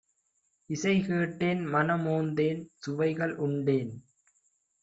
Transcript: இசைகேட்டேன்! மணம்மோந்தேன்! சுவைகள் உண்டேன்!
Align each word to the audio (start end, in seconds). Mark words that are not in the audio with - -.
இசைகேட்டேன்! 0.69 1.61
மணம்மோந்தேன்! 1.73 2.61
சுவைகள் 2.77 3.35
உண்டேன்! 3.37 3.93